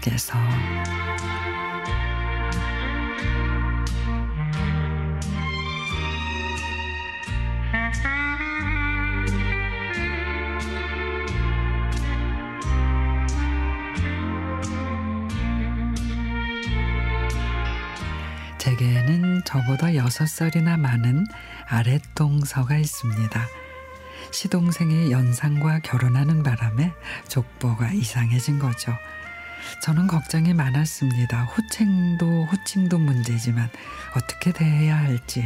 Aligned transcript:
속에서 0.00 0.34
제게는 18.58 19.42
저보다 19.44 19.94
여섯 19.94 20.28
살이나 20.28 20.76
많은 20.76 21.26
아랫동서가 21.66 22.76
있습니다. 22.76 23.46
시동생이 24.32 25.10
연상과 25.10 25.80
결혼하는 25.80 26.42
바람에 26.42 26.92
족보가 27.30 27.92
이상해진 27.92 28.58
거죠. 28.58 28.94
저는 29.82 30.06
걱정이 30.06 30.52
많았습니다. 30.52 31.44
호칭도 31.44 32.44
호칭도 32.46 32.98
문제지만 32.98 33.70
어떻게 34.14 34.52
대해야 34.52 34.98
할지. 34.98 35.42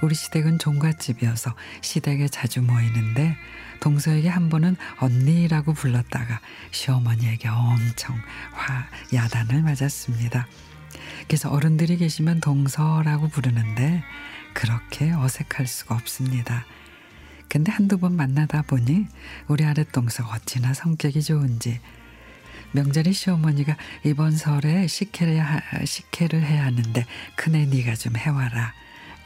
우리 0.00 0.14
시댁은 0.14 0.58
종갓집이어서 0.58 1.54
시댁에 1.80 2.28
자주 2.28 2.62
모이는데 2.62 3.36
동서에게 3.80 4.28
한 4.28 4.48
번은 4.48 4.76
언니라고 5.00 5.72
불렀다가 5.72 6.40
시어머니에게 6.70 7.48
엄청 7.48 8.16
화 8.52 8.86
야단을 9.12 9.62
맞았습니다. 9.62 10.46
그래서 11.26 11.50
어른들이 11.50 11.96
계시면 11.96 12.40
동서라고 12.40 13.28
부르는데 13.28 14.02
그렇게 14.54 15.12
어색할 15.12 15.66
수가 15.66 15.96
없습니다. 15.96 16.64
근데 17.48 17.72
한두 17.72 17.98
번 17.98 18.14
만나다 18.14 18.62
보니 18.62 19.06
우리 19.46 19.64
아랫동서가 19.64 20.36
어찌나 20.36 20.74
성격이 20.74 21.22
좋은지 21.22 21.80
명절에 22.72 23.12
시어머니가 23.12 23.76
이번 24.04 24.32
설에 24.32 24.86
식혜를, 24.86 25.42
식혜를 25.84 26.42
해야 26.44 26.66
하는데 26.66 27.06
큰애 27.36 27.64
네가 27.66 27.94
좀 27.94 28.16
해와라. 28.16 28.74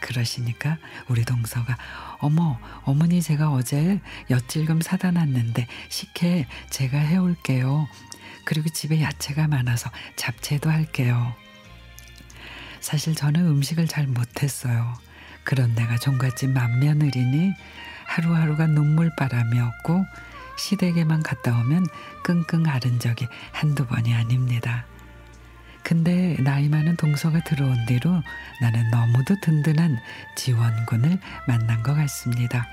그러시니까 0.00 0.78
우리 1.08 1.24
동서가 1.24 1.76
어머 2.18 2.58
어머니 2.82 3.22
제가 3.22 3.52
어제 3.52 4.00
엿질금 4.30 4.80
사다 4.80 5.12
놨는데 5.12 5.66
식혜 5.88 6.46
제가 6.70 6.98
해올게요. 6.98 7.88
그리고 8.44 8.68
집에 8.68 9.00
야채가 9.00 9.48
많아서 9.48 9.90
잡채도 10.16 10.70
할게요. 10.70 11.34
사실 12.80 13.14
저는 13.14 13.46
음식을 13.46 13.86
잘 13.86 14.06
못했어요. 14.08 14.94
그런 15.44 15.74
내가 15.74 15.96
종갓집 15.98 16.50
맏며느리니 16.50 17.52
하루하루가 18.12 18.66
눈물바람이었고 18.66 20.04
시댁에만 20.58 21.22
갔다 21.22 21.58
오면 21.58 21.86
끙끙 22.22 22.66
앓은 22.66 22.98
적이 22.98 23.26
한두 23.52 23.86
번이 23.86 24.12
아닙니다. 24.12 24.84
근데 25.82 26.36
나이 26.40 26.68
많은 26.68 26.96
동서가 26.96 27.42
들어온 27.42 27.86
뒤로 27.86 28.22
나는 28.60 28.90
너무도 28.90 29.40
든든한 29.40 29.96
지원군을 30.36 31.18
만난 31.48 31.82
것 31.82 31.94
같습니다. 31.94 32.66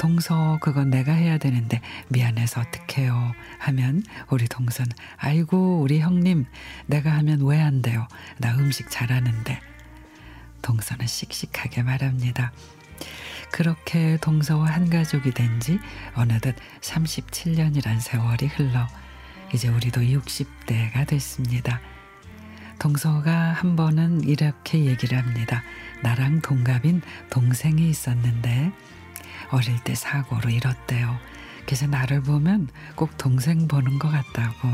동서 0.00 0.58
그건 0.60 0.90
내가 0.90 1.12
해야 1.12 1.38
되는데 1.38 1.80
미안해서 2.08 2.60
어떡해요 2.60 3.32
하면 3.60 4.02
우리 4.30 4.46
동서는 4.46 4.90
아이고 5.16 5.80
우리 5.80 6.00
형님 6.00 6.44
내가 6.86 7.12
하면 7.18 7.40
왜 7.42 7.60
안 7.60 7.82
돼요 7.82 8.06
나 8.38 8.54
음식 8.56 8.90
잘하는데 8.90 9.60
동서는 10.60 11.06
씩씩하게 11.06 11.84
말합니다. 11.84 12.52
그렇게 13.56 14.18
동서와 14.20 14.66
한 14.66 14.90
가족이 14.90 15.30
된 15.32 15.58
지 15.60 15.78
어느덧 16.14 16.54
37년이란 16.82 17.98
세월이 18.00 18.46
흘러 18.48 18.86
이제 19.54 19.68
우리도 19.68 20.02
60대가 20.02 21.06
됐습니다. 21.06 21.80
동서가 22.78 23.32
한 23.54 23.74
번은 23.74 24.24
이렇게 24.24 24.84
얘기를 24.84 25.16
합니다. 25.16 25.62
나랑 26.02 26.42
동갑인 26.42 27.00
동생이 27.30 27.88
있었는데 27.88 28.72
어릴 29.50 29.82
때 29.82 29.94
사고로 29.94 30.50
잃었대요. 30.50 31.16
그래서 31.64 31.86
나를 31.86 32.22
보면 32.22 32.68
꼭 32.94 33.16
동생 33.16 33.66
보는 33.66 33.98
것 33.98 34.10
같다고. 34.10 34.68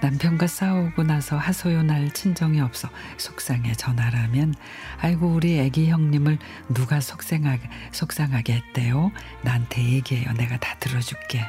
남편과 0.00 0.46
싸우고 0.46 1.02
나서 1.02 1.36
하소연할 1.36 2.12
친정이 2.12 2.60
없어 2.60 2.88
속상해 3.16 3.72
전화를 3.74 4.18
하면 4.24 4.54
아이고 5.00 5.26
우리 5.26 5.58
애기 5.58 5.90
형님을 5.90 6.38
누가 6.68 7.00
속상하게, 7.00 7.68
속상하게 7.92 8.54
했대요. 8.54 9.10
나한테 9.42 9.82
얘기해요. 9.82 10.32
내가 10.34 10.56
다 10.58 10.76
들어줄게. 10.78 11.44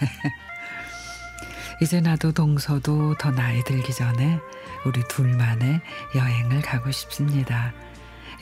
이제 1.80 2.00
나도 2.00 2.32
동서도 2.32 3.16
더 3.18 3.30
나이 3.30 3.62
들기 3.64 3.92
전에 3.92 4.40
우리 4.84 5.02
둘만의 5.08 5.80
여행을 6.14 6.62
가고 6.62 6.90
싶습니다. 6.90 7.72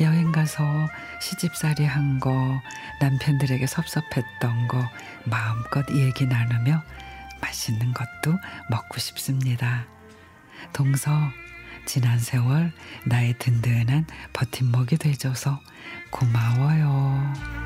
여행 0.01 0.33
가서 0.33 0.65
시집살이 1.21 1.85
한 1.85 2.19
거, 2.19 2.31
남편들에게 3.01 3.67
섭섭했던 3.67 4.69
거 4.69 4.89
마음껏 5.25 5.85
얘기 5.91 6.27
나누며 6.27 6.83
맛있는 7.45 7.93
것도 7.93 8.39
먹고 8.71 8.99
싶습니다. 8.99 9.87
동서, 10.73 11.11
지난 11.85 12.19
세월 12.19 12.73
나의 13.05 13.35
든든한 13.39 14.07
버팀목이 14.33 14.97
돼줘서 14.97 15.61
고마워요. 16.11 17.64